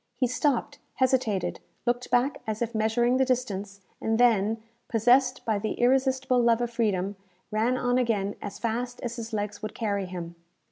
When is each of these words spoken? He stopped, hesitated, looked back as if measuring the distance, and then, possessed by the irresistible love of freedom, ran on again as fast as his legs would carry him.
He 0.15 0.25
stopped, 0.25 0.79
hesitated, 0.95 1.59
looked 1.85 2.09
back 2.09 2.41
as 2.47 2.63
if 2.63 2.73
measuring 2.73 3.17
the 3.17 3.23
distance, 3.23 3.81
and 4.01 4.17
then, 4.19 4.57
possessed 4.87 5.45
by 5.45 5.59
the 5.59 5.73
irresistible 5.73 6.41
love 6.41 6.59
of 6.59 6.71
freedom, 6.71 7.17
ran 7.51 7.77
on 7.77 7.99
again 7.99 8.33
as 8.41 8.57
fast 8.57 8.99
as 9.01 9.17
his 9.17 9.31
legs 9.31 9.61
would 9.61 9.75
carry 9.75 10.07
him. 10.07 10.33